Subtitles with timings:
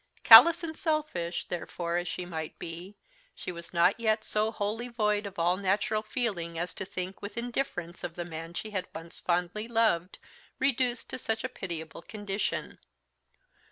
[0.23, 2.97] Callous and selfish, therefore, as she might be,
[3.35, 7.37] she was not yet so wholly void of all natural feeling as to think with
[7.37, 10.17] indifference of the man she had once fondly loved
[10.57, 12.79] reduced to such a pitiable condition.